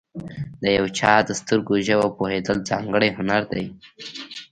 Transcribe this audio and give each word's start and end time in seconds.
د 0.61 0.63
یو 0.77 0.85
چا 0.97 1.13
د 1.27 1.29
سترګو 1.39 1.73
ژبه 1.87 2.07
پوهېدل، 2.17 2.57
ځانګړی 2.69 3.09
هنر 3.17 3.41
دی. 3.53 3.65